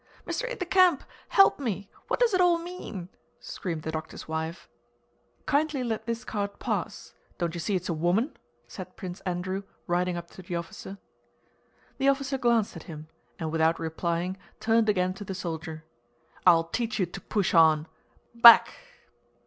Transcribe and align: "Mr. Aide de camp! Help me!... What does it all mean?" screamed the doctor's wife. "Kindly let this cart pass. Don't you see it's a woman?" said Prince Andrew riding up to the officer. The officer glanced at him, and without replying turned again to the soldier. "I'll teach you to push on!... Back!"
"Mr. 0.25 0.49
Aide 0.49 0.57
de 0.57 0.65
camp! 0.65 1.03
Help 1.27 1.59
me!... 1.59 1.87
What 2.07 2.19
does 2.19 2.33
it 2.33 2.41
all 2.41 2.57
mean?" 2.57 3.09
screamed 3.39 3.83
the 3.83 3.91
doctor's 3.91 4.27
wife. 4.27 4.67
"Kindly 5.45 5.83
let 5.83 6.07
this 6.07 6.23
cart 6.25 6.57
pass. 6.57 7.13
Don't 7.37 7.53
you 7.53 7.59
see 7.59 7.75
it's 7.75 7.87
a 7.87 7.93
woman?" 7.93 8.35
said 8.67 8.95
Prince 8.97 9.19
Andrew 9.27 9.61
riding 9.85 10.17
up 10.17 10.31
to 10.31 10.41
the 10.41 10.55
officer. 10.55 10.97
The 11.99 12.07
officer 12.09 12.39
glanced 12.39 12.75
at 12.75 12.83
him, 12.89 13.09
and 13.37 13.51
without 13.51 13.77
replying 13.79 14.37
turned 14.59 14.89
again 14.89 15.13
to 15.13 15.23
the 15.23 15.35
soldier. 15.35 15.83
"I'll 16.47 16.63
teach 16.63 16.97
you 16.97 17.05
to 17.05 17.21
push 17.21 17.53
on!... 17.53 17.85
Back!" 18.33 18.71